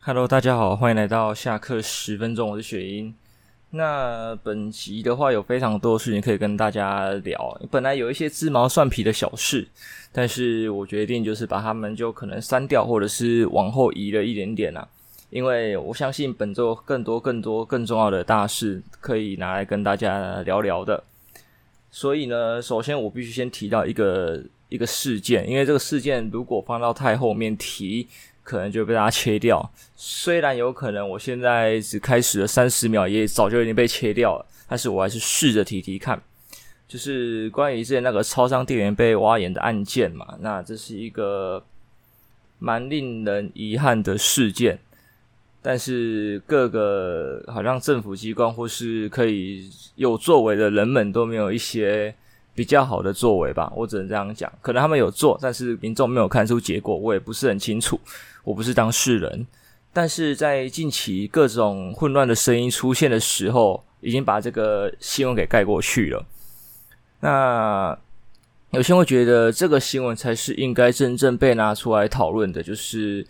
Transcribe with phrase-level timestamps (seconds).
[0.00, 3.12] Hello，大家好，欢迎来到下课十分钟，我是雪英。
[3.70, 9.66] 那本集的话有非常多的事情可以跟大家聊，本来有一些鸡毛蒜皮的小事，
[10.12, 14.88] 但是我决定就是把它们就可能删掉，或者是往后移了一点点啦。
[15.30, 21.02] 因为我相信本周更多、更多、更重要的大事可以拿来跟大家聊聊的。
[21.90, 28.06] 所以呢，首先我必须先提到一个一个事件，因为这个事件如果放到太后面提。
[28.48, 36.18] 可能就被大家切掉，虽然有可能我现在只开始了三十秒，也早就已经被切掉了，但是我还是试着提提看，
[36.88, 41.62] 就是关于之前那个超商店员被挖眼的案件嘛，那这是一个
[42.58, 44.78] 蛮令人遗憾的事件，
[45.60, 52.14] 但是各个好像政府机关或是可以有作为的人们都没有一些。
[52.54, 54.52] 比较好的作为吧，我只能这样讲。
[54.60, 58.00] 可能他们有做，但是民众没有看出结果，我也不是很清楚。
[58.48, 59.46] 我不是当事人，
[59.92, 66.24] 但是在近期各种混乱的声音出现的时候，已经把这个新闻给盖过去了。
[67.20, 67.98] 那
[68.70, 73.26] 有些人会觉得这个新闻才是应该真正被拿出来讨论的，就是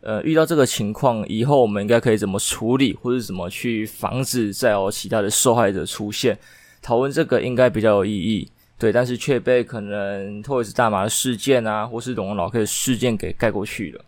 [0.00, 6.38] 呃，遇到这个情况以后，我们应该可以怎么处理，或者怎么去防止再有其他的受害者出现。
[6.80, 8.48] 讨论这个应该比较有意义。
[8.78, 14.04] 对，但是却被可能或者是大麻的事件啊，或是龙龙老 K 的事件给盖过去了。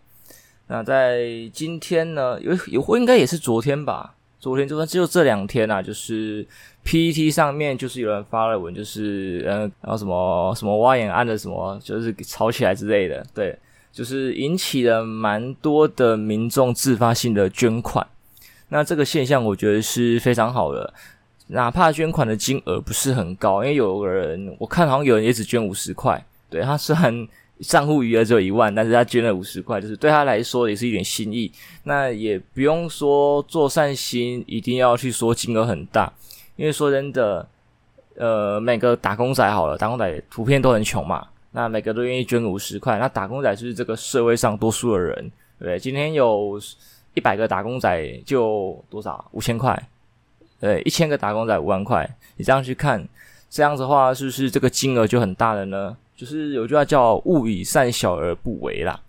[0.67, 4.15] 那在今天呢，有有应该也是昨天吧？
[4.39, 6.45] 昨天就算只有这两天啊，就是
[6.83, 13.25] PTT 上面就是有人发了文，就是嗯，然后什么什么挖眼案的什么，就是吵起来之类的。
[13.33, 13.57] 对，
[13.91, 18.05] 就是引起了蛮多的民众自发性的捐款。
[18.69, 20.93] 那这个现象我觉得是非常好的。
[21.47, 27.27] 哪怕捐款的金额不是很高，因为有个人我看好像有人也只捐五十块，对，他虽然
[27.59, 31.51] 账户余额只有一万，但是他捐了五十块，就是对他来说也是一点心意。
[31.83, 36.11] 那也不用说做善心一定要去说金额很大，
[36.55, 37.47] 因为说真的，
[38.15, 46.59] 呃，每个打工仔好了，打工仔普遍都很穷嘛，那每个都愿意捐五十块，那打工仔就是这个社会上多数的人，对，今天有
[47.13, 49.25] 一百个打工仔就多少？
[49.31, 49.81] 五千块。
[50.57, 53.05] 对，一千个打工仔五万块，你这样去看，
[53.49, 55.95] 这样子的话，是不是这个金额就很大了呢？
[56.15, 58.99] 就是有句话叫“勿以善小而不为”啦，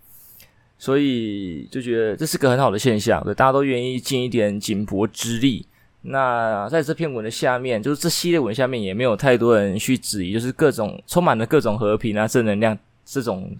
[0.77, 5.65] 所以就觉得这是个很好的现象，对，大家都愿意尽一点锦帛之力。
[6.01, 13.53] 那在这篇文的下面，就是这系列文下面也没有太多人去质疑，就是各种充满了各种和平啊、正能量这种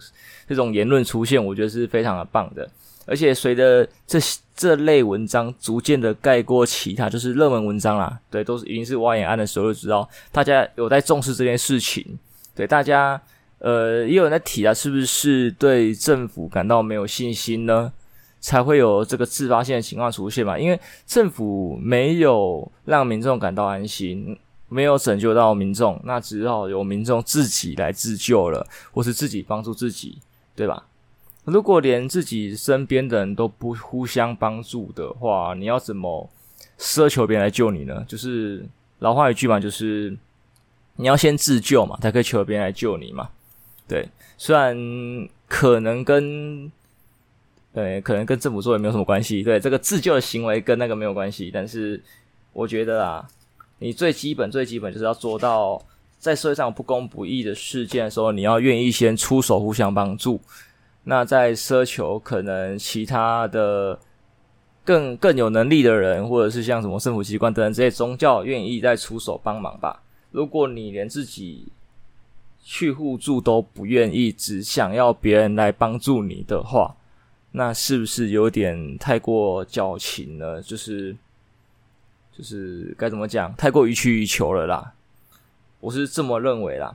[0.47, 2.69] 这种言论出现，我觉得是非常的棒的。
[3.05, 4.19] 而且随着这
[4.55, 12.05] 这类文章逐渐的盖过其他，就是热门文章啦，对，都是已经是挖眼案的时候就知道，大家有在重视这件事情，
[12.55, 13.21] 对，大家
[13.59, 17.91] 呃也有人在提啊，是不是对政府感到没有信心呢？
[18.39, 20.57] 才会有这个自发性的情况出现嘛？
[20.57, 24.37] 因为政府没有让民众感到安心，
[24.69, 30.19] 没有拯救到民众，那只好由民众自己来自救了，或是自己帮助自己，
[30.55, 30.85] 对吧？
[31.45, 36.29] 如果连自己身边的人都不互相帮助的话，你要怎么
[36.77, 38.05] 奢求别人来救你呢？
[38.07, 38.63] 就是
[38.99, 40.15] 老话一句嘛，就是
[40.95, 43.29] 你要先自救嘛，才可以求别人来救你嘛。
[43.87, 44.75] 对，虽然
[45.47, 46.71] 可能跟
[47.73, 52.01] 对可能跟政府做也没有什么关系，对这个自救的行为跟那个没有关系，但是
[52.51, 53.27] 我觉得啊，
[53.79, 55.81] 你最基本最基本就是要做到，
[56.17, 60.41] 在社会上有不公不义的事件的时候，你要愿意先出手互相帮助。
[61.03, 63.97] 那在奢求可能其他的
[64.83, 70.03] 更更有能力的人，或者是像什么政府机关等等这些宗教愿意再出手帮忙吧。
[70.31, 71.71] 如果你连自己
[72.69, 76.93] 去互助都不愿意，只想要别人来帮助你的话，
[77.51, 80.61] 那是不是有点太过矫情了？
[80.61, 81.15] 就是
[82.29, 84.93] 就是该怎么讲，太过予取予求了啦。
[85.79, 86.93] 我是这么认为啦。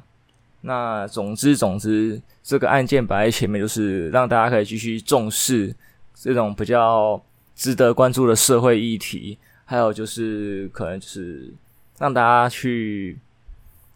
[0.61, 5.75] 那总之总之，这个案件摆在前面，就是让大家可以继续重视
[6.15, 7.19] 这种比较
[7.57, 11.51] 值得关注的社会议题，还有就是可能就是
[11.99, 13.19] 让大家去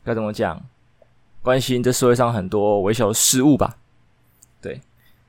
[0.02, 0.58] 该怎么讲，
[1.46, 3.76] 关心这社会上很多微小的事物吧。
[4.60, 4.80] 对，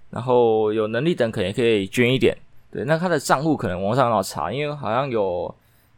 [0.09, 2.35] 然后有能力的人可能也可以捐一点。
[2.71, 5.53] 对，那他的账户可能网上要查，因为好像有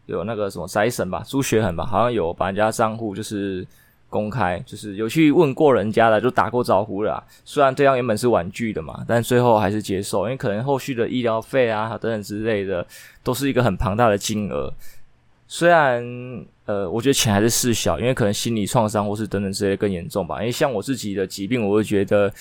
[0.07, 3.66] 有那个什么财神吧，朱学恒吧，好像有把人家账户就是。
[4.12, 7.24] 公开就是有去问过人家的，就打过招呼了。
[7.45, 12.83] 虽然对方原本是婉拒的嘛，但最后还是接受，因为可能后续的医疗费啊等等之类的，
[13.21, 14.74] 都是一个很庞大的金额。
[15.51, 16.01] 虽然
[16.66, 20.40] 呃，我觉得钱还是事小，因为可能心理创伤或是等等之类更严重吧。
[20.40, 22.31] 因为像我自己的疾病，我会觉得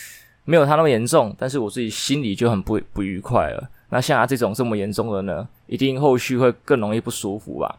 [0.45, 3.71] 没有他那么严重，但是我自己心里就很不不愉快了。
[3.89, 7.79] 那像他这种这么严重的呢，一定后续会更容易不舒服吧？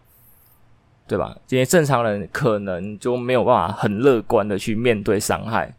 [1.08, 1.38] 对吧？
[1.48, 5.72] 这些正常人可能就没有办法很乐观的去面对伤害，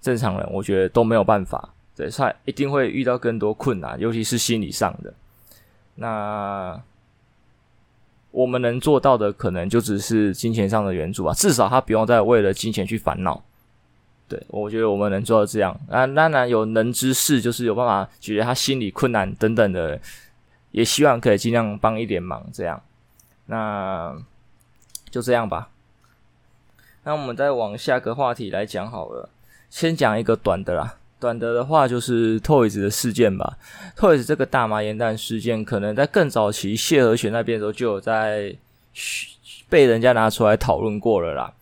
[0.00, 5.12] 正常人我觉得都没有办法，对，他一定会遇到更多困难，尤其是心理上的。
[5.94, 6.78] 那
[8.32, 13.40] 我们能做到的，可能就只是金钱上的援助吧，至少他不用再为了金钱去烦恼。
[14.26, 15.78] 对，我觉得我们能做到这样。
[15.88, 20.00] 那当然有能之士，就是有办法解决他心理困难等等的，
[20.70, 22.82] 也希望可以尽量帮一点忙，这样。
[23.46, 24.16] 那
[25.10, 25.68] 就这样吧。
[27.04, 29.28] 那我们再往下个话题来讲好了。
[29.68, 33.56] 先讲一个短的啦，短的的话就是 Toys 的事件吧。
[33.96, 38.56] Toys 这个大麻盐弹事件，可能在更早期谢和弦那边的时候就有在
[39.68, 41.54] 被人家拿出来讨论过了啦。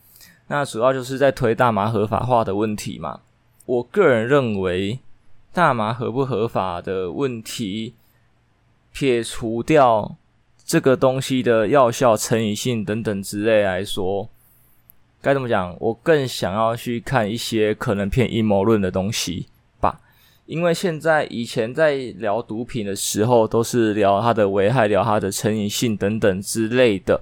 [0.47, 3.21] 那主要就是在推大麻合法化的问题嘛。
[3.67, 4.99] 我个人认为，
[5.53, 7.93] 大麻合不合法的问题，
[8.93, 10.17] 撇除掉。
[10.65, 14.29] 这个东西的药效、成瘾性等等之类来说，
[15.23, 15.77] 该怎么讲？
[15.79, 19.47] 我更想要去看一些可能偏阴谋论的东西
[19.81, 20.01] 吧。
[20.47, 27.21] 因为现在以前在聊毒品的时候，都是聊它的危害、聊它的成瘾性等等之类的，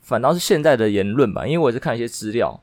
[0.00, 1.46] 反倒是现在的言论吧。
[1.46, 2.60] 因为我是看一些资料，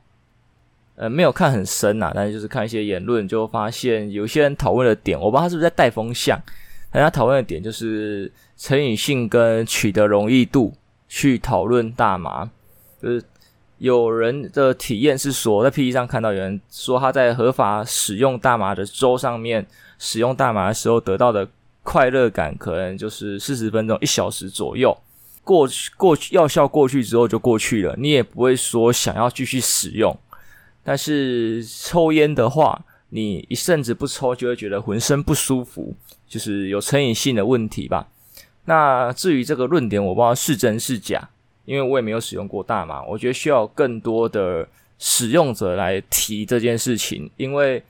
[0.96, 6.38] 呃，没有看很深呐，但是就是看一些言论，就发现有些人讨论的点，我不知道他是不是在带风向。
[6.90, 10.72] 大家讨论的点就是成瘾性跟取得容易度
[11.08, 12.48] 去讨论大麻，
[13.02, 13.24] 就是
[13.78, 19.66] 有人的体验是说，在 P T 上看到有人说他在合法使用大麻的州上面
[19.98, 21.48] 使用大麻的时候得到的
[21.82, 24.96] 快乐感，可能就是四十分钟、一小时左右。
[25.42, 30.16] 过去过去药效过去之后就过去了，你也不会说想要继续使用。
[30.82, 35.94] 但是抽烟的话，你一阵子不抽就会觉得浑身不舒服。
[36.26, 38.08] 就是有成瘾性的问题吧。
[38.64, 41.28] 那至于这个论点，我不知道是真是假，
[41.64, 43.02] 因为我也没有使用过大麻。
[43.04, 44.66] 我觉得需要更多的
[44.98, 47.82] 使用者来提这件事情，因为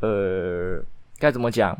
[0.00, 0.82] 呃，
[1.18, 1.76] 该怎么讲？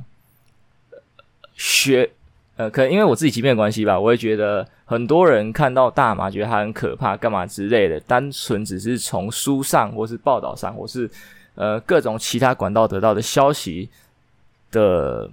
[1.55, 2.11] 学
[2.57, 11.11] 呃，可能因为我自己疾病的关系吧，我也觉得很多人看到大麻觉得它很可怕，干嘛之类的，单纯只是从书上或是报道上，或是
[11.55, 13.89] 呃各种其他管道得到的消息
[14.71, 15.31] 的。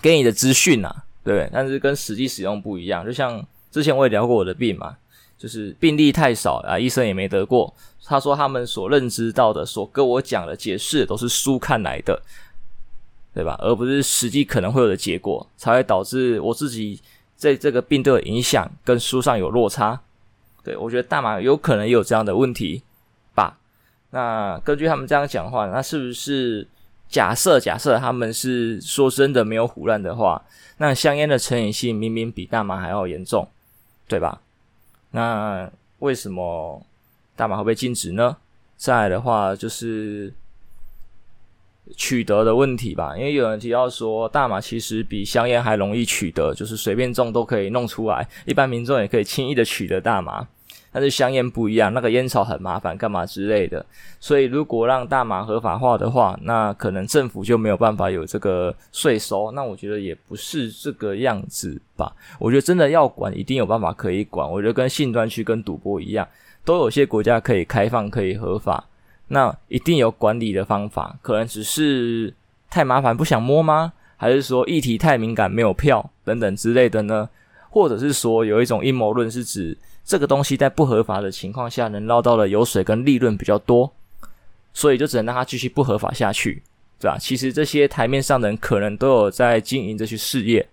[0.00, 3.04] 给你的资讯啊，对，但是跟实际使用不一样。
[3.04, 4.96] 就像之前我也聊过我的病嘛，
[5.36, 7.72] 就是病例太少啊，医生也没得过。
[8.04, 12.20] 他说他们所认知到的、所跟我讲的解释都是书看来的，
[13.34, 13.56] 对吧？
[13.60, 17.00] 而不是实际可能会有的结果，才会导致我自己
[17.36, 20.00] 在这个病的影响跟书上有落差。
[20.64, 22.82] 对，我觉得大麻有可能有这样的问题
[23.34, 23.58] 吧。
[24.10, 26.66] 那根据他们这样讲话，那是不是？
[27.10, 30.44] 假设假设他们是说真的没有唬烂的话，
[30.76, 33.48] 那香烟的成瘾性明明比大麻还要严重，
[34.08, 34.40] 对吧？
[35.12, 35.70] 那
[36.00, 36.82] 为什么
[37.36, 38.36] 大麻会被禁止呢？
[38.76, 40.32] 再来的话就是
[41.96, 50.46] 取得的问题吧，因为有人提到说大麻其实比香烟还容易取得，就是随便种都可以弄出来，一般民众也可以轻易的取得大麻。
[50.90, 53.84] 但是香烟不一样，那个烟草很麻烦，干嘛之类的。
[54.18, 59.52] 所以如果让大麻合法化的话，那可能政府就没有办法有这个税收。
[59.52, 62.14] 那我觉得也不是这个样子吧。
[62.38, 64.50] 我觉得真的要管，一定有办法可以管。
[64.50, 66.26] 我觉得跟性专区、跟赌博一样，
[66.64, 68.84] 都有些国家可以开放、可以合法，
[69.28, 71.16] 那一定有管理的方法。
[71.22, 72.32] 可能只是
[72.70, 73.92] 太麻烦，不想摸吗？
[74.16, 77.28] 还是说议题太敏感，没有票等等之类的呢？
[77.70, 79.76] 或者是说有一种阴谋论是指，
[80.08, 83.92] 这个东西在不合法的情况下，能捞到的油水跟利润比较多，
[84.72, 86.62] 所以就只能让它继续不合法下去，
[86.98, 87.18] 对吧？
[87.20, 90.66] 其实这些台面上的人可能都有在经营这些事业，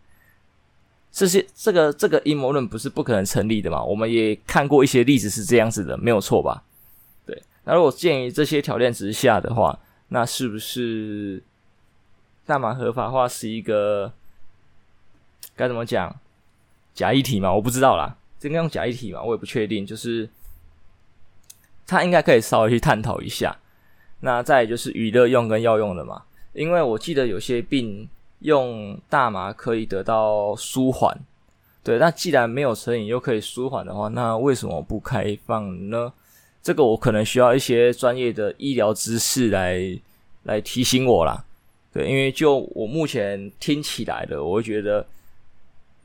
[1.11, 3.83] 这些这个这个阴谋论不是不可能成立的嘛？
[3.83, 6.63] 我们也看过一些例子是这样子的，没有错吧？
[7.25, 7.43] 对。
[7.65, 9.77] 那如果建于这些条件之下的话，
[10.07, 11.43] 那是不是
[12.45, 14.13] 大麻合法化是一个
[15.57, 16.15] 该怎么讲
[16.93, 17.53] 假议题嘛？
[17.53, 18.15] 我不知道啦。
[18.47, 19.21] 应该用假议题嘛？
[19.21, 19.85] 我也不确定。
[19.85, 20.29] 就是
[21.87, 23.57] 他应该可以稍微去探讨一下。
[24.21, 26.23] 那再就是娱乐用跟药用的嘛，
[26.53, 28.07] 因为我记得有些病
[28.39, 31.15] 用大麻可以得到舒缓。
[31.83, 36.11] 对，那既然没有成瘾又可以舒缓的话，那为什么不开放呢？
[36.63, 39.99] 这个我可能需要一些专业的医疗知识来
[40.43, 41.45] 来提醒我啦。
[41.93, 45.05] 对，因为就我目前听起来的，我会觉得。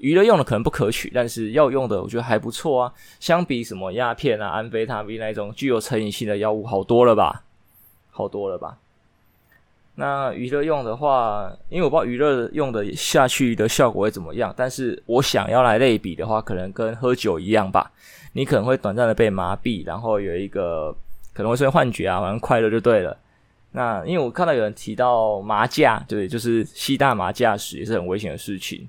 [0.01, 2.93] 娱乐用的可能不可取，但是药用的我觉得还不错啊。
[3.21, 7.45] 相比什么鸦片啊、安非他命那种具有成瘾性的药物，好多了吧？
[8.11, 8.79] 好多了吧？
[9.97, 17.93] 那娱乐用的话，因为我不知道娱乐用的下去的效果会怎么样，但是我想要来类比的话，可能跟喝酒一样吧。
[18.33, 20.95] 你可能会短暂的被麻痹，然后有一个
[21.35, 23.15] 可能会出现幻觉啊，反正快乐就对了。
[23.73, 28.89] 那因为我看到有人提到麻驾，对，就是吸大麻驾驶也是很危险的事情。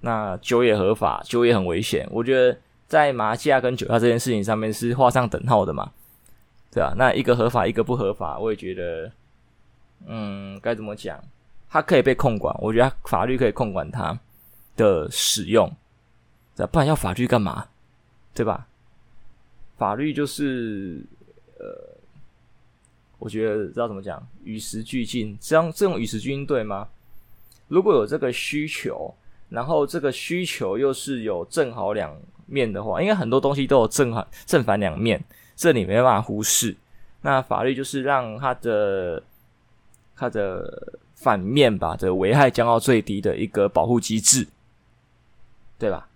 [0.00, 2.08] 那酒也合法，酒也很危险。
[2.10, 5.90] 我觉得在麻将跟酒驾这件事情上面是画上等号的嘛，
[6.70, 9.10] 对啊，那一个合法，一个不合法，我也觉得。
[10.06, 11.20] 嗯，该怎么讲？
[11.68, 14.16] 它可以被控管，我觉得法律可以控管它
[14.76, 15.68] 的使用，
[16.70, 17.66] 不然要法律干嘛？
[18.32, 18.68] 对吧？
[19.76, 21.02] 法律就是
[21.58, 21.66] 呃，
[23.18, 26.88] 我觉得知道怎么讲，与时俱进，这样这种与时俱进对吗？
[27.66, 29.12] 如果有这个需求，
[29.48, 35.22] 然后这个需求又是有正好两面的话，因为很多东西都有正反正反两面，
[35.56, 36.76] 这里没办法忽视。
[37.22, 39.22] 那法律就是让它的。
[40.20, 44.44] 它的反面吧，的危害降到最低的一个保护机制，
[45.78, 46.08] 对吧？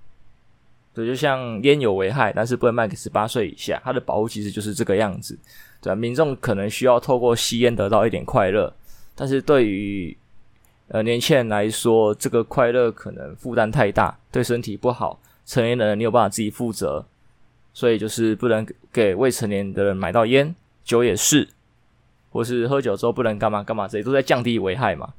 [0.93, 5.39] 对，就像烟有危害，但是不能卖给十八岁以下，它的保护机制就是这个样子，
[5.81, 5.95] 对吧？
[5.95, 8.75] 民众可能需要透过吸烟得到一点快乐，
[9.15, 10.17] 但是对于
[10.89, 15.19] 呃年轻人来说，这个快乐可能负担太大，对身体不好。
[15.45, 17.05] 成年人你有办法自己负责，
[17.73, 21.49] 所以就是不能给未成年的人买到烟，酒也是。
[22.31, 25.12] 或是喝酒之后不能干嘛干嘛，这些都在降低危害嘛？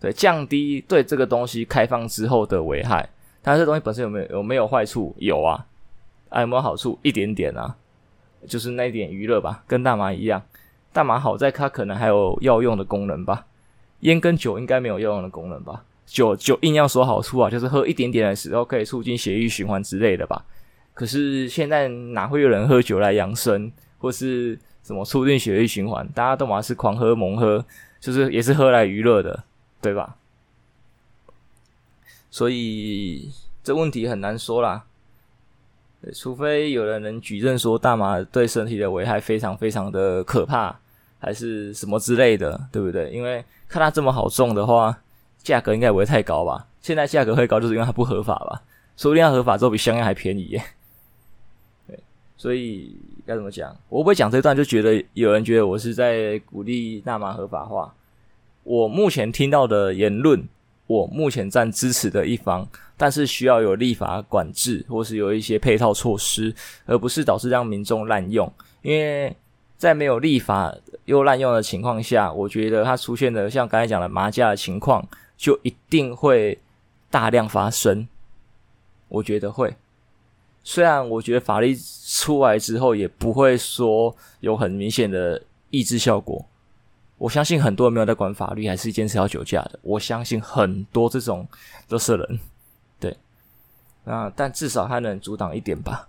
[0.00, 3.06] 对，降低对这个东西开放之后的危害。
[3.42, 5.14] 但是这东西本身有没有有没有坏处？
[5.18, 5.66] 有啊，
[6.30, 6.98] 啊有没有好处？
[7.02, 7.76] 一点点啊，
[8.46, 10.42] 就是那一点娱乐吧，跟大麻一样。
[10.92, 13.44] 大麻好在它可能还有药用的功能吧，
[14.00, 15.84] 烟跟酒应该没有药用的功能吧？
[16.06, 20.44] 酒酒硬要说好处啊，就是喝一点点的时候可以促进血液循环之类的吧。
[20.94, 24.58] 可是现在哪会有人喝酒来养生，或是？
[24.84, 26.08] 什么促进血液循环？
[26.14, 27.62] 大家都嘛是狂喝猛喝，
[28.00, 29.44] 就是也是喝来娱乐的，
[29.82, 30.16] 对吧？
[32.30, 33.30] 所以
[33.62, 34.84] 这问题很难说啦。
[36.14, 40.80] 除非有人能举证说大麻对身体的危害非常非常的可怕，
[41.18, 43.10] 还是什么之类的，对不对？
[43.10, 44.98] 因为看它这么好种的话，
[45.42, 46.66] 价格应该不会太高吧？
[46.80, 48.62] 现在价格会高，就是因为它不合法吧？
[48.96, 50.62] 说不定它合法之后比香烟还便宜耶。
[51.86, 51.98] 对，
[52.36, 52.96] 所以。
[53.28, 53.76] 该怎么讲？
[53.90, 57.94] 我不会讲这段，就觉得有人觉得我是在鼓励大麻合法化。
[58.62, 60.48] 我目前听到的言论，
[60.86, 66.54] 我目前站支持的一方，但是需要有立法管制，或是有一些配套措施，
[66.86, 68.50] 而不是导致让民众滥用。
[68.80, 69.36] 因为
[69.78, 70.74] 在没有立法
[71.06, 75.06] 又滥用的情况下，我觉得它出现的像刚才讲的麻将的情况，
[75.36, 76.58] 就一定会
[77.10, 78.06] 大量发生。
[79.08, 79.74] 我觉得会。
[80.64, 81.74] 虽然我觉得法律
[82.06, 86.44] 出来之后也不会说有很明显的抑制效果，
[87.16, 89.78] 我相信很多人没有在管法律，还是坚持要酒驾的。
[89.82, 91.46] 我相信很多这种
[91.86, 92.40] 都是人，
[92.98, 93.16] 对，
[94.04, 96.07] 那但至少还能阻挡一点吧，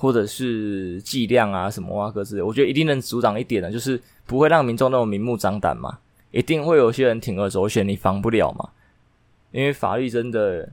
[0.00, 5.98] 或者是剂量啊什么啊各自，我觉得一定能阻挡一点的，就是不会让民众那么明目张胆嘛，
[6.30, 8.70] 一定会有些人铤而走险，你防不了嘛，
[9.52, 10.68] 因为法律真的。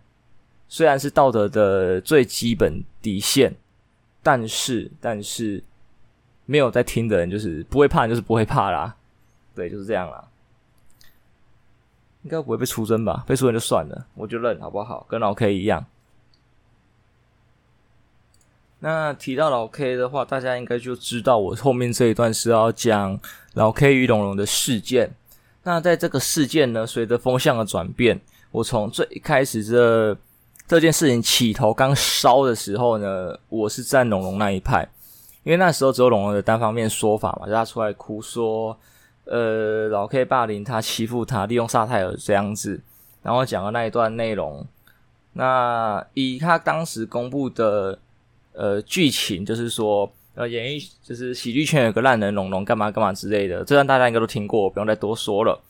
[0.69, 3.55] 虽然是道德的最基本底线，
[4.21, 5.63] 但是但是
[6.45, 8.93] 没有在听的人就是不会怕，就是不会怕啦。
[9.55, 10.27] 对，就是这样啦。
[12.23, 13.23] 应该不会被出征吧？
[13.25, 15.07] 被出征就算了，我就认好不好？
[15.09, 15.85] 跟老 K 一样。
[18.79, 23.19] 那提到老 K 的话，大家应该就知道我后面这一段是要讲
[23.53, 25.11] 老 K 与龙龙的事件。
[25.63, 28.19] 那在这个事件呢，随着风向的转变，
[28.51, 30.17] 我从最一开始这。
[30.69, 34.85] 这件事情起头刚烧的时候呢，我是站龙龙那一派，
[35.43, 38.77] 因为那时候只有龙龙的单方面说法嘛，就他出来哭说，
[39.23, 42.81] 呃，老 K 霸凌他、欺负他、利用萨泰尔这样子，
[43.23, 44.67] 然后讲的那一段内容。
[45.31, 47.97] 那以他当时公布的
[48.57, 55.61] 呃剧情，就是说，呃，演艺就是喜剧圈有个烂人龙龙干嘛干嘛之类的，这段大家应该都听过，不用再多说了。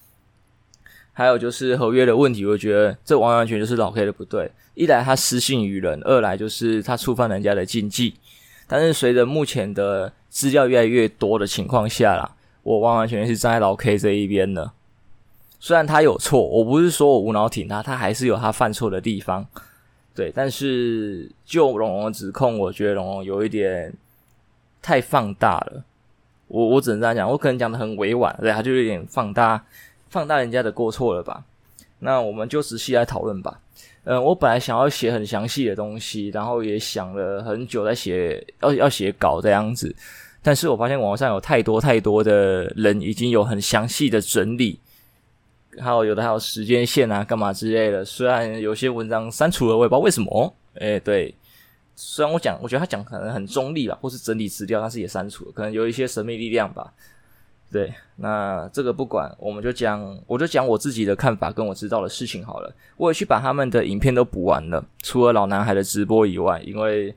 [1.12, 4.52] 还有就是合约的问题，我觉得这完完全就是老 K 的不对。
[4.76, 8.14] 一来他失信于人，二来就是他触犯人家的禁忌。
[8.68, 14.72] 但是随着目前的资料越来越多的情况下啦，我完完全全是站在老 K 这一边的。
[15.60, 19.48] 虽然他有错，我不是说我无脑挺他，他还是有他犯错的地方。
[20.18, 23.94] 对，但是就龙龙的指控，我觉得龙龙有一点
[24.82, 25.84] 太放大了。
[26.48, 29.64] 我我只能这样讲，我可能讲的很委婉，对，他就有点放大。
[30.10, 31.44] 放大人家的过错了吧？
[32.00, 33.60] 那我们就仔细来讨论吧。
[34.06, 39.96] 嗯，我本来想要写很详细的东西，然后也想了很久在写，要要写稿这样子。
[40.42, 44.80] 但是我发现网上有太多太多的人已经有很详细的整理，
[45.80, 48.04] 还有有的还有时间线啊，干嘛之类的。
[48.04, 50.54] 虽然有些文章删除了，我也不知道为什么。
[50.76, 51.34] 诶，对，
[51.96, 56.94] 虽然我讲，我觉得他讲可能很中立吧，或是整理资料，但是也删除了，可能有一些神秘力量吧。
[57.70, 62.74] 对，那这个不管，我们就讲，我就讲我自己的看法跟我知道的事情好了。
[62.96, 67.14] 我也去把他们的影片都补完了，除了老男孩的直播以外，因为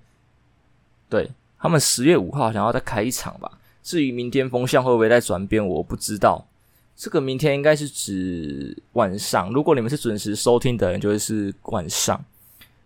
[1.09, 3.51] 对他们十月五号想要再开一场吧。
[3.83, 6.45] 至于明天风向会不会再转变，我不知道。
[7.01, 12.23] 这个明天应该是指晚上，如果你们是准时收听的人，就会是晚上，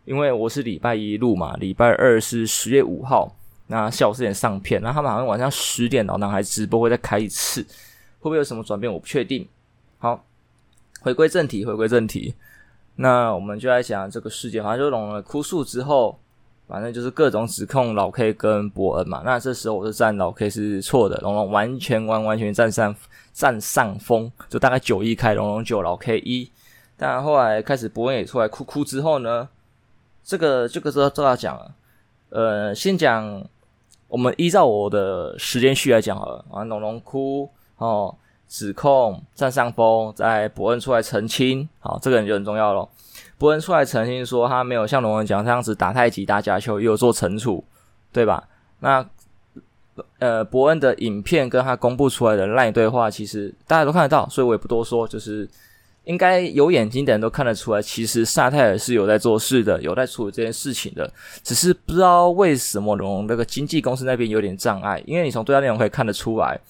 [0.04, 3.34] 因为我是礼拜一录嘛，礼拜二是十月五号。
[3.66, 7.60] 那下午四点上片，那他们好像晚上十点老男孩直播会再开一次，
[8.20, 8.92] 会不会有什么转变？
[8.92, 9.44] 我不确定。
[9.98, 10.24] 好，
[11.00, 12.36] 回归正题，回归正题。
[12.94, 16.20] 那我们就来讲这个世界，好像就龙龙哭诉之后，
[16.66, 19.22] 反正就是各种指控老 K 跟伯恩嘛。
[19.24, 22.94] 那这时候我是站老 K 是错的，龙龙完全完完全占上
[23.32, 26.50] 占上风，就大概九一开，龙龙九老 K 一。
[26.96, 29.48] 但后来开始伯恩也出来哭哭之后呢，
[30.22, 31.74] 这个这个时候都要讲了。
[32.30, 33.44] 呃，先讲。
[34.06, 38.14] 我们依照我的时间序来讲好了，啊，龙龙哭哦，
[38.46, 42.88] 指控占上风，在伯恩出来澄清，好，这个人就很重要咯。
[43.44, 47.62] 伯恩出来澄清说他没有像龙龙讲这样子打太极、打假球，也有做惩处，
[48.10, 48.42] 对吧？
[48.80, 49.06] 那
[50.18, 55.46] 呃，伯恩的影片跟他公布出来的那一对话，其实大家都看得到，所以我也不多说，就是。
[56.04, 61.10] 应该有眼睛的人都看得出来，其实萨泰尔是有在做事的，有在处理这件事情的，
[61.42, 65.02] 只是不知道为什么龙龙那个经纪公司那边有点障碍。
[65.06, 66.60] 因为你从对话内容可以看得出来，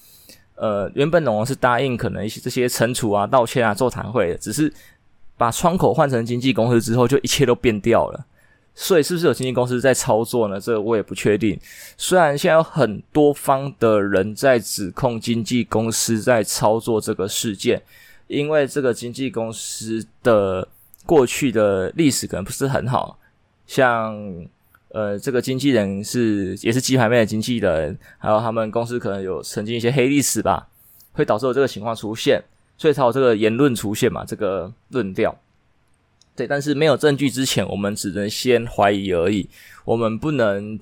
[0.55, 4.73] 呃，原本龙龙是答应可能一些这些惩处啊、道歉啊、座谈会的，只是
[5.37, 8.25] 把窗口换成经纪公司之后，就一切都变掉了。
[8.73, 10.59] 所以是不是有经纪公司在操作呢？
[10.59, 11.59] 这个我也不确定。
[11.97, 17.81] 虽然现在有很多方的人在指控经纪公司在操作这个事件。
[18.27, 20.67] 因为这个经纪公司的
[21.05, 23.19] 过去的历史可能不是很好，
[23.67, 24.17] 像
[24.89, 30.67] 呃，这个经纪人是也是鸡排妹的经纪人，还有他们公司可能有曾经一些黑历史吧，
[31.13, 32.43] 会导致有这个情况出现，
[32.77, 35.35] 所以才有这个言论出现嘛，这个论调。
[36.35, 39.49] 对，但是没有证据之前，我们只能先怀疑而已，
[39.85, 40.77] 我们不能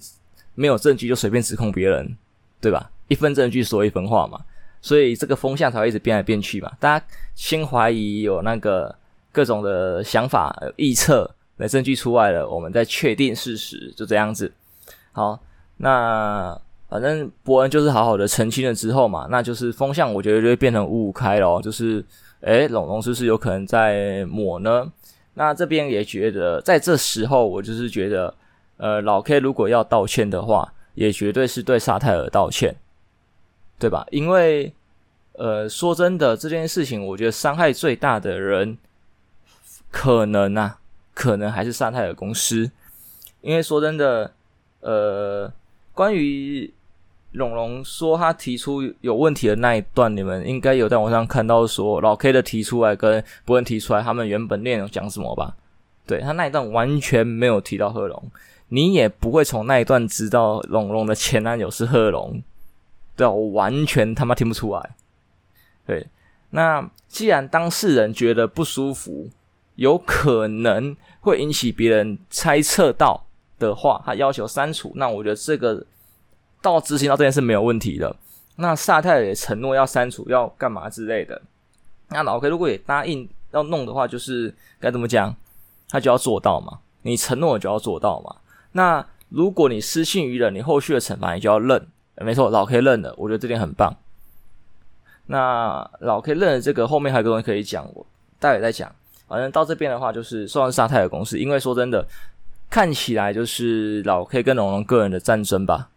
[0.55, 2.17] 没有证据就随便指控别人，
[2.59, 2.89] 对吧？
[3.07, 4.39] 一分证据说一分话嘛。
[4.81, 8.93] 所以这个风向才会一直变来变去嘛，大家先怀疑有那个
[9.31, 14.51] 各种的想法、预测，等证据出来了，我们再确定事实，就这样子。
[15.11, 15.39] 好，
[15.77, 16.59] 那
[16.93, 22.05] 反正伯恩就是好好的澄清了之后嘛，那就是风向，我觉得就会变成五五开咯，就是
[22.41, 24.91] 诶，龙龙是不是有可能在抹呢？
[25.33, 28.35] 那这边也觉得，在这时候，我就是觉得，
[28.77, 32.75] 呃，老 K 如果要道歉的话，也绝对是对萨泰尔道歉。
[33.79, 34.05] 对吧？
[34.11, 34.71] 因为，
[35.33, 38.77] 呃，说真的，这件事情，我觉得伤害最大的人，
[39.91, 40.79] 可能啊，
[41.13, 42.71] 可能还是萨泰尔公司。
[43.41, 44.31] 因为说真的，
[44.79, 45.51] 呃，
[45.93, 46.71] 关于
[47.33, 55.55] 龙龙说他提出有问题的那一段，你们应该有在网上看到说老 K 的提出来跟博恩提出来，他们原本内容讲什么吧？
[56.05, 58.31] 对，他那一段完全没有提到贺龙，
[58.69, 62.41] 你也不会从那一段知道龙龙的前男友是贺龙。
[63.15, 64.89] 对，我完全他妈听不出来。
[65.85, 66.05] 对，
[66.49, 69.29] 那既然当事人觉得不舒服，
[69.75, 73.25] 有可能会引起别人猜测到
[73.57, 75.83] 的话，他要求删除，那我觉得这个
[76.63, 78.15] 到执行到这件事没有问题的。
[78.55, 81.39] 那萨泰尔也承诺要删除，要干嘛之类的。
[82.09, 85.35] 那老 K 如果也答应要弄的话，就是该怎么讲，
[85.89, 86.79] 他就要做到嘛。
[87.01, 88.35] 你承诺就要做到嘛。
[88.71, 91.87] 那如果你失信于人，你后续的惩罚你就要认。
[92.17, 93.93] 没错，老 K 认了，我觉得这点很棒。
[95.25, 98.05] 那老 K 认了这个，后面还有个东西可以讲，我
[98.39, 98.93] 待会再讲。
[99.27, 102.05] 反正到这边的话，就是算是萨泰尔公司，因为说真的，
[102.69, 105.89] 看起来就是老 K 跟龙龙个人的战争吧。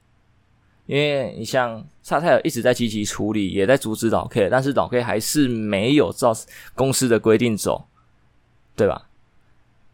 [0.87, 6.33] 因为你像萨泰尔一直在积极处理，也在阻止老 K，但是老 K 还是没有照
[6.75, 7.87] 公司的规定走，
[8.75, 9.07] 对吧？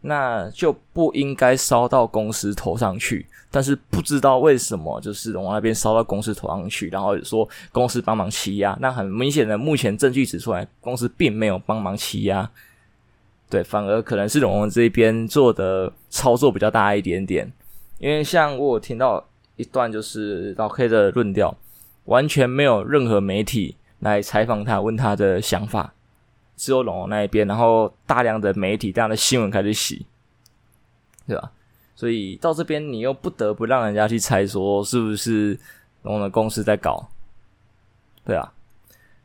[0.05, 8.77] 那就不应该烧到公司头上去，但是不知道为什么，就是龙王那边烧到公司头上去，然后说公司帮忙欺压。
[8.81, 12.51] 那很明显的，目前证据指出来，公司并没有帮忙欺压，
[13.49, 17.49] 对，反而可能是龙王这边做的操作比较大一点点。
[17.97, 21.55] 因为像我听到一段，就是老 K 的论调，
[22.05, 25.93] 完全没有任何媒体来采访他，问他的想法。
[26.55, 30.05] 只有龙龙那一边，然后大量的媒体、大量的新闻开始洗，
[31.27, 31.51] 对吧？
[31.95, 35.57] 所以到这边，你又不得不让人家去猜说，是不是
[36.03, 37.09] 龙龙的公司在搞，
[38.23, 38.53] 对啊。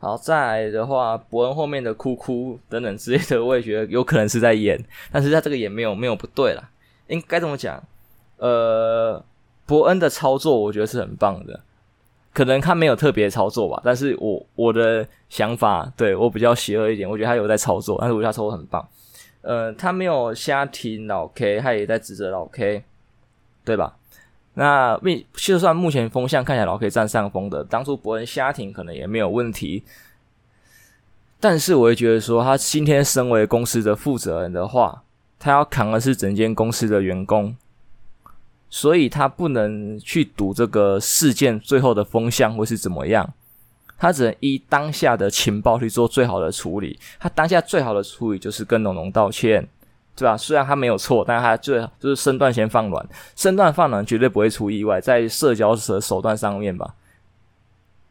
[0.00, 6.70] 好，再来的话，博恩后面的哭哭等等之类的，我也觉得有可能是在演，但是他这个也没有没有不对啦。
[7.08, 7.82] 应该怎么讲？
[8.36, 9.22] 呃，
[9.68, 11.60] 伯恩的操作我觉得是很棒的，
[12.32, 18.88] 可能他没有特别操作吧，但是我我的想法，对，我比较邪恶一点，我觉得他有在操作，但是我觉得他操作很棒。
[19.42, 22.82] 呃，他没有瞎挺老 K，他也在指责老 K，
[23.64, 23.94] 对吧？
[24.54, 29.84] 那目就算目前风向看起来老 K 占上风的，当初伯恩瞎停可能也没有问题，
[31.38, 35.02] 但是我会觉得说，他今天身为公司的负责人的话，
[35.38, 37.54] 他要扛的是整间公司的员工，
[38.70, 43.32] 所以他不能去赌这个事件最后的风向会是怎么样，
[43.96, 49.68] 他只能依当下的情报去做最好的处理，他当下最好的处理就是跟龙龙道歉。
[50.18, 50.36] 对吧？
[50.36, 56.92] 虽然他没有错，但他最就是身段先放软，身段放软绝对不会出意外，在社交的手段上面吧，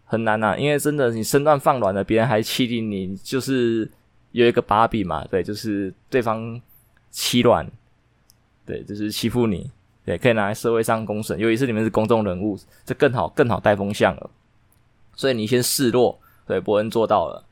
[0.05, 0.57] 很难呐、啊。
[0.57, 3.91] 因为真的，你身段放软了，别人还欺凌你，就是
[4.31, 5.27] 有一个把柄嘛。
[5.29, 6.61] 对，就是对方
[7.11, 7.69] 欺软，
[8.65, 9.69] 对，就是欺负你，
[10.07, 11.37] 对，可以拿来社会上公审。
[11.37, 14.29] 尤其是你们是公众人物，这更好，更好带风向了。
[15.17, 16.17] 所以你先示弱，
[16.47, 17.43] 对，伯恩做到了。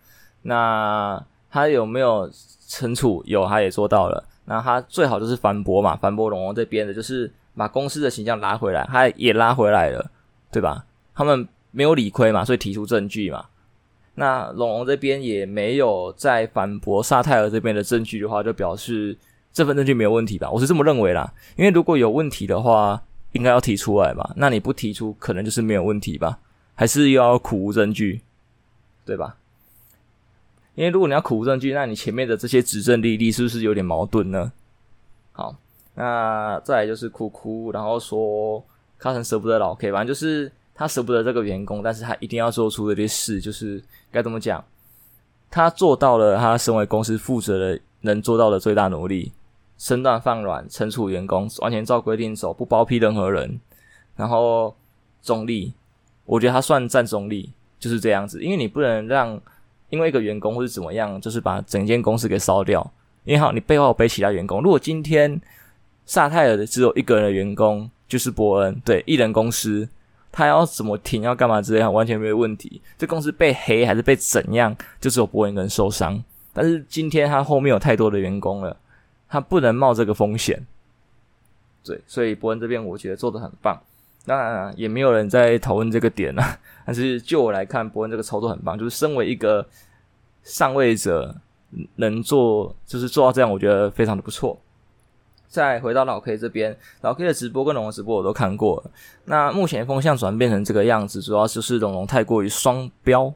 [0.44, 2.32] 那他有没有
[2.70, 3.22] 惩处？
[3.26, 4.24] 有，他也做到了。
[4.46, 10.10] 那他最好就是反驳嘛，反驳龙龙这边的，就是把公司的形象拉回来，他也拉回来了，
[10.50, 10.86] 对吧？
[11.14, 13.48] 他们没有理亏嘛，所以提出证据嘛。
[14.14, 19.18] 那龙龙这边也没有再反驳萨泰尔这边的证据的话，就表示
[19.56, 20.52] 这份证据没有问题吧？
[20.52, 24.34] 我是这么认为啦，因为如果有问题的话，应该要提出来吧？
[24.36, 26.40] 那你不提出，可能就是没有问题吧？
[26.76, 28.22] 还是要苦无证据，
[29.06, 29.38] 对吧？
[30.76, 34.52] 因为如果你要苦无证据，那你前面的这些指证历历是不是有点矛盾呢？
[35.32, 35.56] 好，
[35.94, 38.62] 那再来就是哭哭，然后说
[38.98, 44.62] 卡神舍不得老 K，反正就是他舍不得这个员工，但是他一定要做出这些事，就是该怎么讲？
[45.50, 49.32] 他做到了他身为公司负责的能做到的最大努力，
[49.78, 53.60] 身段放软，惩处员工，完全照规定走，不包庇任何人，
[54.16, 54.76] 然后
[55.22, 55.74] 中立，
[56.26, 59.42] 我觉得他算站中立，就是这样子，因为你不能让。
[59.92, 62.86] 因为一个员工或是怎么样，就是把整间公司给烧掉。
[63.24, 64.60] 因为好，你背后背其他员工。
[64.60, 65.40] 如果今天
[66.06, 69.88] 萨泰尔的只有一个人的员工，就是伯恩，对，一人公司，
[70.32, 72.82] 他要怎么停，要干嘛之类，完全没有问题。
[72.98, 76.22] 这公司被黑还是被怎样，就只有伯恩一个人受伤。
[76.52, 78.76] 但是今天他后面有太多的员工了，
[79.28, 80.66] 他不能冒这个风险。
[81.84, 83.80] 对，所以伯恩这边我觉得做得很棒。
[84.26, 86.58] 当然，也没有人在讨论这个点啊。
[86.86, 89.64] 但是就我来看，伯恩这个操作很棒，就是身为一个
[90.42, 91.36] 上位者，
[91.98, 94.60] 能做就是做到这样，我觉得非常的不错。
[95.48, 98.92] 再回到老 K 这边，老 K 的直播跟龙龙直播我都看过了。
[99.26, 103.32] 那目前风向转变成这个样子，主要就是龙龙太过于双标。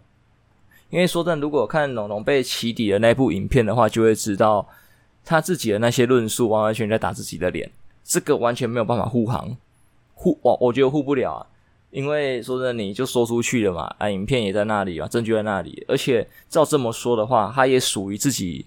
[0.90, 4.68] 因为说真的，如果看龙龙被起底的那部影片的话，就会知道
[5.24, 7.70] 他自己的那些论述完完全全在打自己的脸，
[8.04, 9.56] 这个完全没有办法护航。
[10.14, 11.46] 护我我觉得护不了啊，
[11.92, 18.66] 因为说真的，你就说出去了嘛，啊，影片也在那里啊，证据在那里，而且照这么说的话，他也属于自己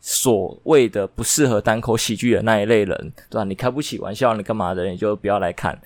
[0.00, 3.44] 所谓的不适合单口喜剧的那一类人，对吧？
[3.44, 4.86] 你开不起玩笑，你干嘛的？
[4.86, 5.76] 你就不要来看。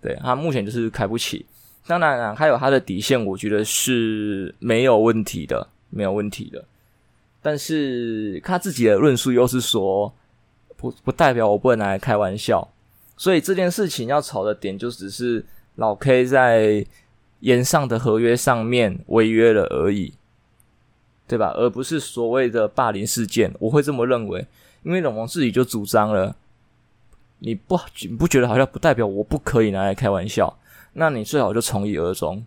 [0.00, 1.46] 对，他目前就是开不起，
[1.86, 6.64] 当然啊，还有他的底线，我觉得是没有问题的，没有问题的。
[7.46, 10.12] 但是他自己的论述又是说，
[10.76, 12.68] 不不代表我不能拿来开玩笑。
[13.16, 16.84] 所以这件事情要吵的点就只是老 K 在
[17.38, 20.14] 延上的合约上面违约了而已，
[21.28, 21.52] 对吧？
[21.56, 23.54] 而不是所谓的霸凌事件。
[23.60, 24.44] 我会这么认为，
[24.82, 26.34] 因为龙王自己就主张了，
[27.38, 30.58] 你不你不觉得好像不代表我不可以拿来开玩笑？
[30.94, 32.44] 那你最好就从一而终。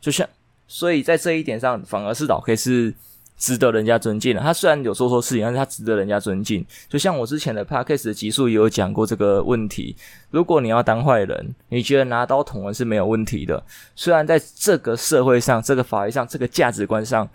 [0.00, 0.28] 就像，
[0.68, 2.94] 所以在这一点上，反而是老 K 是。
[3.36, 6.64] 值得人家尊敬的，他虽然有做错事情，但是他值得人家尊敬。
[6.88, 9.94] 就像我之前的 Podcast 的集数也有讲过这个问题。
[10.30, 13.62] 如果你要当坏人，你觉得拿刀捅人是没有问题的。
[13.94, 17.28] 虽然在这个社会上、这个法律上、这个价值观上，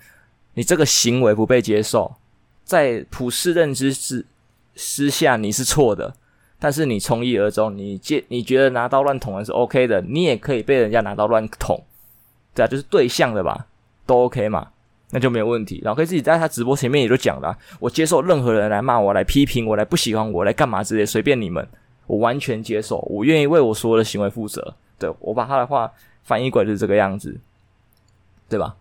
[0.55, 2.11] 你这个行为不被接受，
[2.63, 4.25] 在普世认知之
[4.73, 6.15] 之下你是错的，
[6.59, 11.79] 但是你从一而终，你接你觉得拿刀乱捅人是 OK 的，你也可以被人家拿刀乱捅，
[12.55, 13.67] 对啊，就是对象的吧，
[14.07, 14.67] 都 OK 嘛。
[15.11, 15.81] 那就没有问题。
[15.83, 21.67] 老 K 自己在他直播前面也就讲了，我接受任何人来骂我、来批评我、来不喜欢我、来干嘛之类，随便你们，
[22.07, 24.73] 我完全接受，我愿意为我所有的行为负责。
[24.97, 25.91] 对，我把他的话
[26.23, 27.37] 翻译过来就是这个样子，
[28.49, 28.75] 对吧？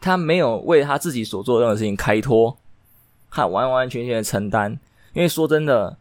[0.00, 2.56] 他没有为他自己所做的任何事情开脱，
[3.30, 4.78] 他完完全全的承担。
[5.12, 5.96] 因为说真的，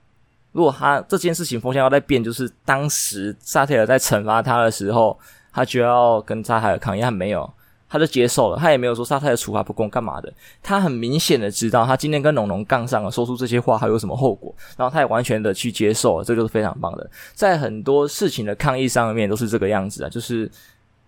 [0.51, 5.19] 如果他这件事情风向要再变，就是当时萨特尔在惩罚他的时候。
[5.51, 7.51] 他就要跟沙泰尔抗议，他没有，
[7.89, 20.49] 他就接受了，他也没有说沙泰尔处罚不公干嘛的，他很明显的知道他今天跟龙龙杠上了，说出这些话还有什么后果，然后他也完全的去接受了，这就是非常棒的，在很多事情的抗议上面都是这个样子啊，就是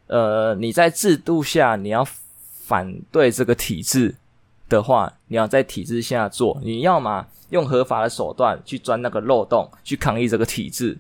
[0.08, 2.04] 呃你在制度下你要
[2.66, 4.16] 反对这个体制
[4.68, 10.98] 的话，你要在体制下做，你要嘛用合法的手段去钻那个漏洞去抗议这个体制。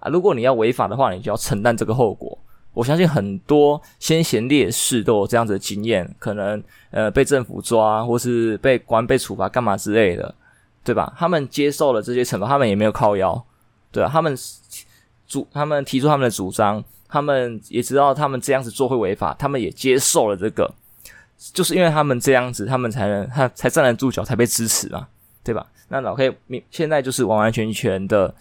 [0.00, 2.36] 啊，如果你要违法的话，你就要承担这个后果。
[2.72, 10.34] 我相信很多先贤烈士都有这样子的经验，可能呃被政府抓，或是被关、被处罚干嘛之类的，
[10.84, 11.12] 对吧？
[11.18, 13.44] 他们接受了这些惩罚，他们也没有靠腰，
[13.90, 14.36] 对啊，他们
[15.26, 20.72] 主，他们提出他们的主张，他们也知道他们这样子做会违法，他们也接受了这个，
[21.52, 25.08] 就是因为他们这样子，他们才能他才站得住脚，才被支持嘛，
[25.42, 25.66] 对吧？
[25.88, 28.34] 那老 K 你现在就是完完全全的。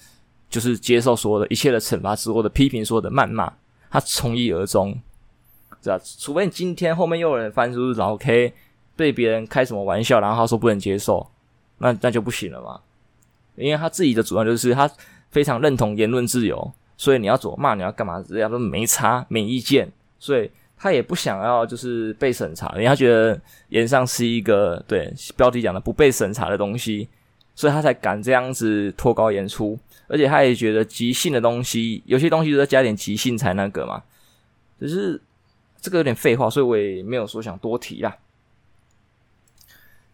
[0.49, 3.53] 就是接受所有的一切的惩罚，所有的批评，所有的谩骂，
[3.89, 4.99] 他从一而终，
[5.81, 5.99] 是吧？
[6.19, 8.53] 除非你今天后面又有人翻出老 K
[8.95, 11.25] 被别人开什么玩笑，然后他说不能接受，
[11.77, 12.79] 那那就不行了嘛。
[13.55, 14.89] 因为他自己的主张就是他
[15.29, 27.09] 非常认同言论自由，所以你要怎么骂，你要干嘛，人家都没差，没意见，所以他也不想要就是被审查，因为他觉得言上是一个对标题讲的不被审查的东西，
[27.59, 29.77] 所以他才敢这样子脱稿演出。
[30.07, 34.01] 而且他也觉得即兴的东西，有些东西都要加点即兴才那个嘛。
[34.79, 35.21] 只是
[35.81, 38.15] 这个有点废话，所以我也没有说想多提啦。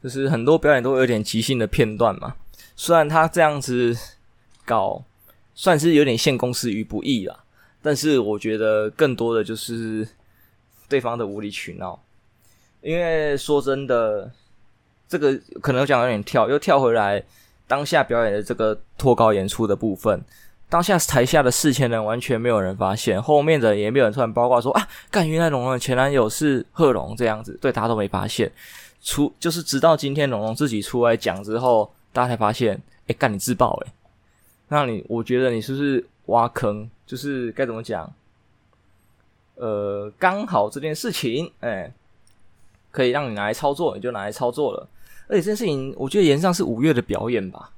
[0.01, 2.35] 就是很多表演都有点即兴的片段嘛。
[2.75, 3.95] 虽然他这样子
[4.65, 5.03] 搞，
[5.53, 7.43] 算是有点陷公司于不义啦，
[7.83, 10.07] 但是我觉得更多的就是
[10.89, 12.01] 对方的无理取闹。
[12.81, 14.31] 因为说真的，
[15.07, 17.23] 这个可能讲有点跳，又跳回来。
[17.67, 20.23] 当下表演的这个脱稿演出的部分，
[20.69, 28.51] 当下台下的四千人完全没有人发现，后面的也没有人突然八卦说啊，干原来龙龙的前男友是贺龙这样子，对，大家都没发现。
[29.01, 33.91] 出就是直到今天龙龙自己出来讲之后，大家才发现，哎，干你自爆诶，
[34.67, 36.87] 那你我觉得你是不是挖坑？
[37.07, 38.13] 就是该怎么讲？
[39.55, 41.91] 呃，刚好这件事情，哎，
[42.91, 44.87] 可以让你拿来操作，你就拿来操作了。
[45.27, 47.71] 而且这件事情，我觉得炎上是五月的表演吧？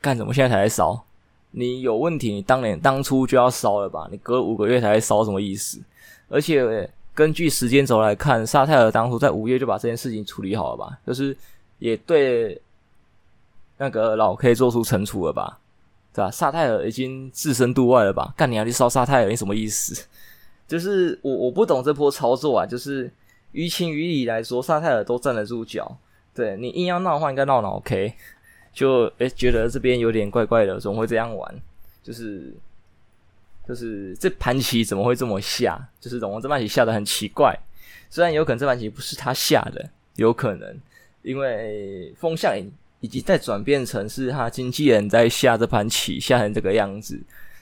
[0.00, 1.04] 干什么现在才来烧？
[1.50, 4.08] 你有问题，你当年当初就要烧了吧？
[4.10, 5.80] 你隔五个月才来烧，什么意思？
[6.28, 10.98] 而且根据时间轴来看，萨泰尔当初在五月就把这件事情处理好了吧？
[11.06, 11.36] 就是
[11.78, 12.60] 也对
[13.78, 15.58] 那个老 K 做出惩处了吧？
[16.12, 16.30] 对吧？
[16.30, 18.34] 萨泰尔已经置身度外了吧？
[18.36, 20.06] 干你要去烧萨泰尔，你什么意思？
[20.68, 22.66] 就是我我不懂这波操作啊！
[22.66, 23.10] 就是
[23.52, 25.96] 于情于理来说，萨泰尔都站得住脚。
[26.36, 28.12] 对，你硬要闹的话，应该闹闹 OK，
[28.70, 31.62] 就诶觉得这边有点怪怪的，怎么会这样玩？
[32.02, 32.52] 就是
[33.66, 35.88] 就是这盘棋怎么会这么下？
[35.98, 37.58] 就是龙王这盘棋下得很奇怪，
[38.10, 40.78] 虽然有可能这盘棋不是他下的，有可能
[41.22, 42.70] 因为风向已
[43.00, 47.18] 已经在转变成是他经纪人在下这盘棋，下成这个样子，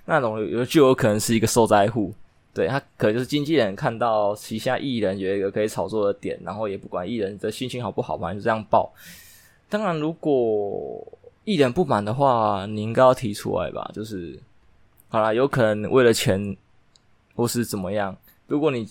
[0.07, 2.13] 那龙有就有可能是一个受灾户。
[2.55, 8.93] 对，他可能就是经纪人看到旗下艺人有一个可以炒作的点，然后也不管艺人的心情好不好，反正就这样报。
[9.69, 11.05] 当然，如果
[11.43, 13.91] 艺人不满的话，你应该要提出来吧。
[13.93, 14.39] 就是，
[15.09, 16.57] 好啦，有可能为了钱
[17.35, 18.17] 或是怎么样。
[18.47, 18.89] 如果你，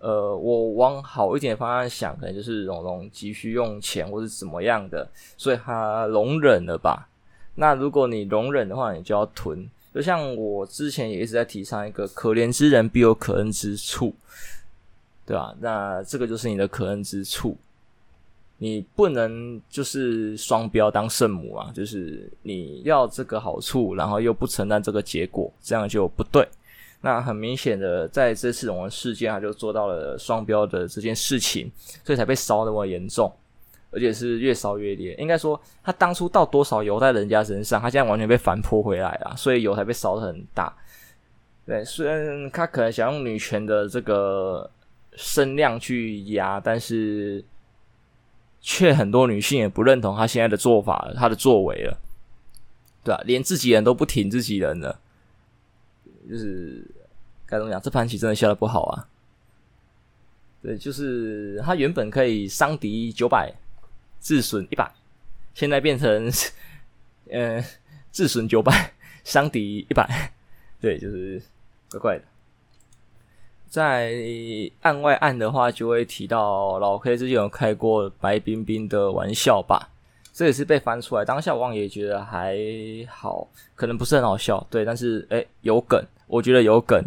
[0.00, 7.08] 呃，我往好一点的方向想，可能就是龙龙急需用钱或是怎么样的，所以他容忍了吧。
[7.54, 9.66] 那如果你容忍的话，你就要吞。
[9.98, 14.14] 就像我之前也一直在提倡一个“可怜之人必有可恩之处”，
[15.26, 15.52] 对吧？
[15.58, 17.56] 那这个就是你的可恩之处，
[18.58, 21.72] 你不能就是双标当圣母啊！
[21.74, 26.48] 就是你要这个好处，然后又不承担这个结果，这样就不对。
[27.00, 31.68] 那很明显的，在这次龙龙事件，他就做到了双标的这件事情，
[32.04, 33.32] 所以才被烧那么严重。
[33.90, 40.76] 而且是越烧越烈，应该说他当初倒多少油在人家身上，他现在完全被反泼回来了，所以油才被烧的很大。
[41.64, 44.70] 对，虽然他可能想用女权的这个
[45.12, 47.42] 声量去压，但是
[48.60, 51.98] 却很多女性也不认同他现在的做法，他的作为了，
[53.02, 53.22] 对吧？
[53.24, 55.00] 连自己人都不挺自己人了，
[56.28, 56.84] 就是
[57.46, 57.80] 该怎么讲？
[57.80, 59.08] 这盘棋真的下的不好啊！
[60.60, 63.50] 对，就是他原本可以伤敌九百。
[64.20, 64.90] 自损一百，
[65.54, 66.30] 现在变成，
[67.30, 67.64] 呃，
[68.10, 68.92] 自损九百，
[69.24, 70.32] 伤敌一百，
[70.80, 71.40] 对，就是
[71.90, 72.24] 怪怪的。
[73.68, 74.14] 在
[74.80, 79.90] 案外案的话，就会提到老 K 之前有开过白冰冰的玩笑吧，
[80.32, 81.24] 这也是被翻出来。
[81.24, 82.56] 当下王也觉得还
[83.08, 87.04] 好，可能不是很好笑，对，但是诶有梗，我觉得有梗，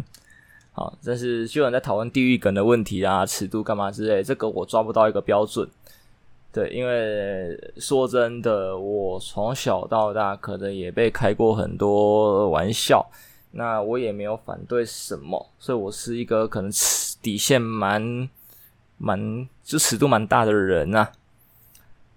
[0.72, 5.68] 好，但是就有人在讨论地狱梗的问题啊，尺度干嘛之类，这个我抓不到一个标准。
[6.52, 13.10] 对，因为说真的，我从小到大可能也被开过很多玩笑，
[13.52, 16.70] 那我也没有反对什么，所以我是一个可能
[17.22, 18.28] 底线蛮
[18.98, 21.12] 蛮就尺度蛮大的人呐、啊。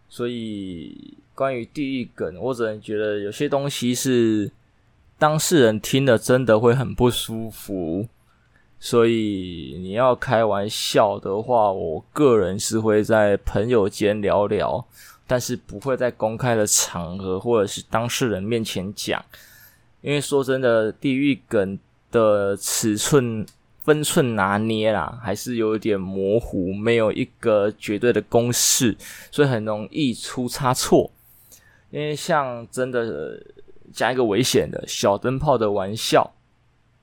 [0.09, 4.51] 所以关于地狱梗，我只能觉得有些东西是
[5.17, 8.07] 当事人听了真的会很不舒服。
[8.79, 14.85] 所以你要开玩笑的话，我个人是会在朋友间聊聊，
[15.25, 19.23] 但是不会在公开的场合或者是当事人面前讲。
[20.01, 21.79] 因为说真的，地狱梗
[22.11, 23.43] 的尺寸
[23.81, 28.95] 分寸拿捏啦，还是有点模糊，没有一个绝对的公式，
[29.31, 31.09] 所以很容易出差错。
[31.89, 33.41] 因为像真的
[33.91, 36.31] 讲一个危险的小灯泡的玩笑。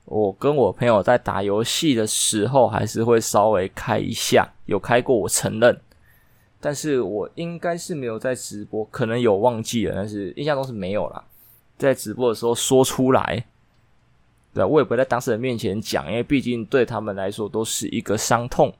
[0.05, 5.79] 我跟我朋友在打游戏的时候，还是会稍微开一下，有开过，我承认。
[6.59, 11.23] 但是我应该是没有在直播，可能有忘记了，但是印象中是没有啦。
[11.77, 13.45] 在直播的时候说出来，
[14.53, 18.73] 对，我也不会在当事人面前讲，因为毕竟对他们来说都是一个伤痛。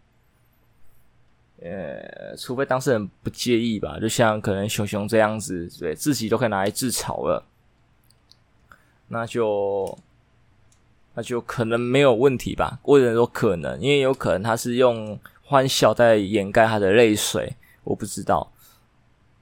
[1.61, 7.43] 呃，除非当事人不介意吧，就像可能熊熊这样子，对自己都可以拿来自嘲了，
[9.07, 9.97] 那就。
[11.15, 18.51] 那就可能没有问题吧，或者说可能，因为有可能他是用欢笑在掩盖他的泪水，我不知道，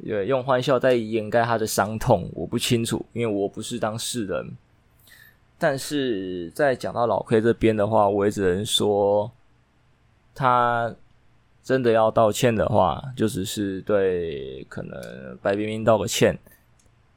[0.03, 4.51] 对，用欢笑在掩盖他的伤痛，我不清楚，因为我不是当事人。
[5.57, 9.31] 但是在讲到老 K 这边的话，我也只能说，
[10.35, 10.93] 他
[11.63, 16.37] 真的要道歉的话，就只是对可能白冰冰道个歉。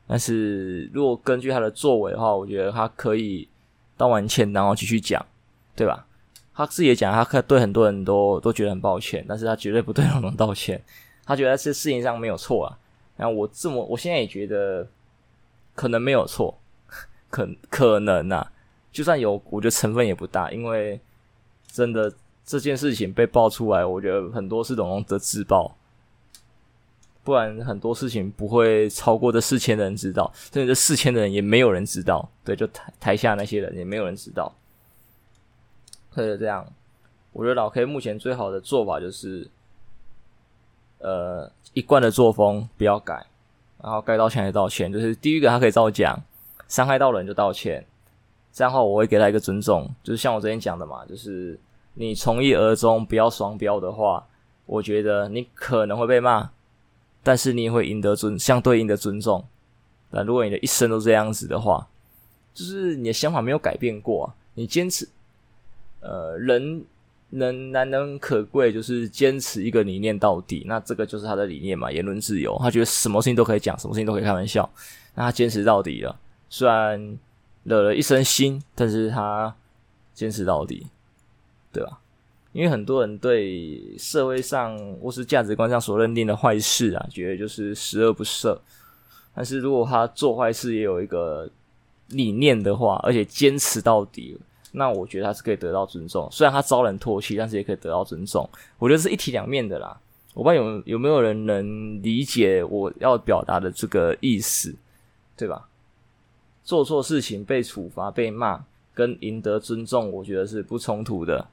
[0.06, 3.48] 但是如果根据他的作为的话，我觉得他可以。
[3.96, 5.24] 道完歉，然后继续讲，
[5.74, 6.06] 对吧？
[6.54, 10.80] 他自己也讲，他可对很多人都都觉得很抱歉，但是他绝对不对龙龙道歉。
[11.24, 12.78] 他觉得这事情上没有错啊。
[13.16, 14.86] 然后我这么，我现在也觉得
[15.74, 16.56] 可能没有错，
[17.28, 18.52] 可可能啊，
[18.92, 21.00] 就算有，我觉得成分也不大，因为
[21.66, 22.12] 真的
[22.44, 25.76] 这件事情被爆出来，我觉得很多是龙龙的自爆。
[27.24, 32.28] 不然很多事情不会超过这四千人知道，甚至这四千的人也没有人知道。
[32.44, 34.54] 对，就台台下那些人也没有人知道。
[36.12, 36.70] 所以这样，
[37.32, 39.48] 我觉得老 K 目前最好的做法就是，
[40.98, 43.24] 呃，一贯的作风不要改，
[43.82, 44.92] 然后该道歉还道歉。
[44.92, 46.22] 就是第一个他可以照讲，
[46.68, 47.84] 伤害到人就道歉。
[48.52, 51.58] 这样的话我会给他一个尊重，就是像我之前讲的嘛，就是
[51.94, 54.24] 你从一而终，不要双标的话，
[54.66, 56.50] 我觉得你可能会被骂。
[57.24, 59.44] 但是你也会赢得尊相对应的尊重。
[60.10, 61.88] 那如果你的一生都这样子的话，
[62.52, 64.32] 就是你的想法没有改变过。
[64.54, 65.08] 你坚持，
[65.98, 66.84] 呃，人
[67.30, 70.64] 能难能可贵，就是坚持一个理念到底。
[70.68, 72.56] 那这个就是他的理念嘛，言论自由。
[72.60, 74.70] 他觉得什么事情都可以讲，什么事情都可以开玩笑。
[75.14, 76.16] 那他坚持到底了，
[76.48, 77.18] 虽然
[77.64, 79.56] 惹了一身腥，但是他
[80.12, 80.86] 坚持到底，
[81.72, 81.98] 对吧？
[82.54, 88.56] 因为很多人对社会上或是价值观上所认定的坏事啊，觉得就是十恶不赦。
[89.34, 91.50] 但是如果他做坏事也有一个
[92.10, 94.38] 理念的话，而且坚持到底，
[94.70, 96.28] 那我觉得他是可以得到尊重。
[96.30, 98.48] 虽然他遭人唾弃，但是也可以得到尊重。
[98.78, 100.00] 我觉得是一体两面的啦。
[100.34, 104.72] 我不知道有有没有人能理解我要表达的这个意思，
[105.36, 105.68] 对吧？
[106.62, 108.64] 做错事情被处罚、被骂，
[108.94, 111.48] 跟赢得尊重，我觉得是不冲突的。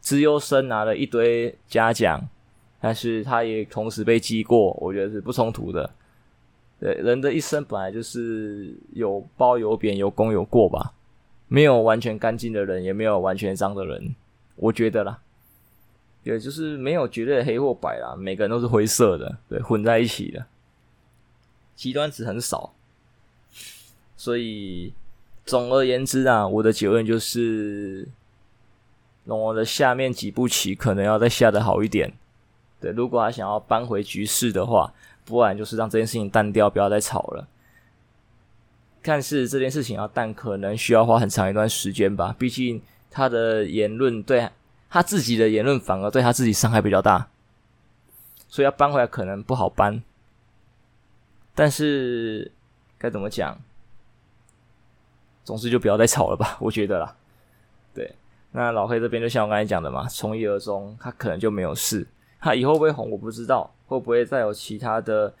[0.00, 2.26] 资优生拿了一堆嘉奖，
[2.80, 5.90] 但是他也同时被记过，我觉得是不冲突的。
[6.80, 10.94] 对，人的一生本来就是有褒有贬，有功有过吧，
[11.48, 14.14] 没有完全干净的人，也没有完全脏的人，
[14.56, 15.20] 我觉得啦，
[16.22, 20.46] 也就是没有绝对的黑或白啦，每个人都是灰色的，对，混在一起的，
[21.76, 22.72] 极端值很少。
[24.16, 24.94] 所以
[25.44, 28.08] 总而言之啊，我的结论就是。
[29.30, 32.12] 龙龙的下面几步棋可能要再下得好一点，
[32.80, 34.92] 对，如果他想要扳回局势的话，
[35.24, 37.46] 不然就是让这件事情淡掉，不要再吵了。
[39.02, 42.34] 但是这件事情要淡，可能需要花很长一段时间吧。
[42.36, 44.50] 毕竟他的言论对
[44.88, 47.28] 他自己的言论反而对他自己伤害比较大，
[48.48, 50.02] 所以要扳回来可能不好扳。
[51.54, 52.50] 但是
[52.98, 53.60] 该怎么讲？
[55.44, 57.14] 总之就不要再吵了吧，我觉得啦，
[57.94, 58.12] 对。
[58.52, 62.06] 那老黑这边就像我刚才讲的嘛，从一而终，他可能就没有事。
[62.40, 65.32] 他以后会不会红，我不知道；会不会再有其他的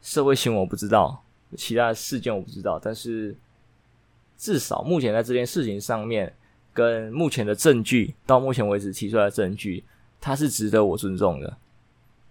[0.00, 1.22] 社会新闻，我不知道；
[1.56, 2.78] 其他的事件我不知道。
[2.82, 3.34] 但是
[4.36, 6.34] 至少目前在这件事情上面，
[6.74, 9.84] 跟目前的证据，到目前为止提出来的证据，
[10.20, 11.56] 他是值得我尊重的，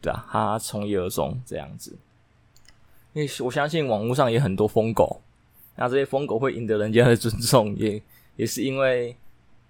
[0.01, 1.95] 对啊，他从一而终这样子。
[3.13, 5.21] 因为我相信网络上也很多疯狗，
[5.77, 8.01] 那这些疯狗会赢得人家的尊重，也
[8.35, 9.15] 也是因为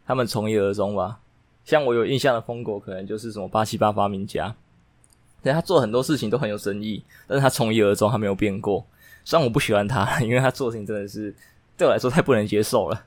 [0.06, 1.20] 他们从一而终吧。
[1.64, 4.56] 像我有印象的疯狗，可能就是什么八七八发明家，
[5.44, 8.86] 对，他做很多事情都很有争议，但是他从一而终，他没有变过。
[9.24, 11.34] 虽然我不喜欢他， 因为他做事情真的是
[11.78, 13.06] 对我来说太不能接受了，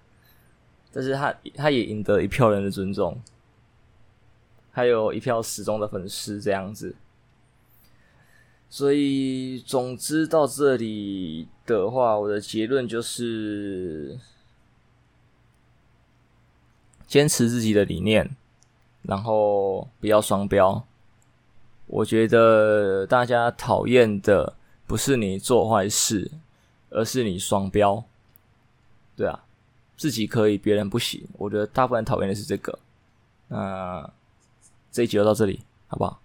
[0.93, 3.21] 但是他他也赢得一票人的尊重，
[4.71, 6.95] 还有一票始终的粉丝这样子。
[8.71, 14.19] 所以，总之到这里的话，我的结论就是
[17.15, 18.29] 坚持自己的理念，
[19.03, 20.85] 然后不要双标。
[21.87, 26.29] 我觉得大家讨厌的不是你做坏事，
[26.91, 28.03] 而是你双标。
[29.15, 29.45] 对啊，
[29.97, 31.25] 自己可以，别人不行。
[31.35, 32.77] 我觉得大部分讨厌的是这个。
[33.47, 34.11] 那
[34.91, 36.21] 这一集就到这里，好不好？